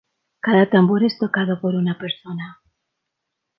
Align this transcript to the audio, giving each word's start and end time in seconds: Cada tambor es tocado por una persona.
Cada 0.39 0.67
tambor 0.67 1.03
es 1.03 1.19
tocado 1.19 1.61
por 1.61 1.75
una 1.75 1.95
persona. 1.99 2.59